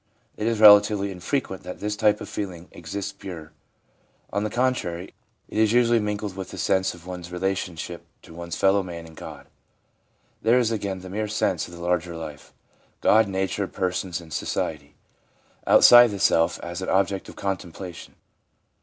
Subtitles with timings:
[0.35, 3.51] It is relatively infrequent that this type of feeling exists pure;
[4.33, 5.13] on the contrary,
[5.47, 8.05] it is 324 ADULT LIFE—RELIGIOUS FEELINGS 325 usually mingled with the sense of one's relationship
[8.23, 9.45] to one's fellow man and God.
[10.41, 12.51] There is again the mere sense of the larger life—
[13.01, 14.95] God, Nature, persons and society—
[15.67, 18.15] outside the self as an object of contemplation.